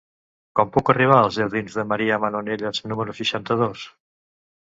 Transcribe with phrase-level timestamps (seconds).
[0.59, 3.85] Com puc arribar als jardins de Maria Manonelles número seixanta-dos?